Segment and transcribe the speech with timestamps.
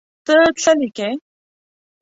[0.25, 1.09] ته څه لیکې.